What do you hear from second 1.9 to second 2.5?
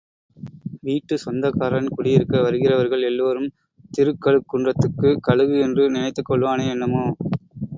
குடியிருக்க